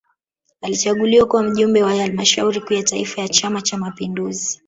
Alichaguliwa 0.61 1.25
kuwa 1.27 1.43
Mjumbe 1.43 1.83
wa 1.83 1.95
Halmashauri 1.95 2.61
Kuu 2.61 2.73
ya 2.73 2.83
Taifa 2.83 3.21
ya 3.21 3.27
Chama 3.29 3.61
cha 3.61 3.77
Mapinduzi 3.77 4.59